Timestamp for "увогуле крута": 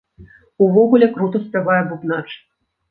0.67-1.43